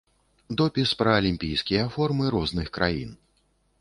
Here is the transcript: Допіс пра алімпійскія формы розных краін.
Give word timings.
Допіс 0.61 0.93
пра 1.01 1.11
алімпійскія 1.19 1.83
формы 1.97 2.33
розных 2.37 2.67
краін. 2.79 3.13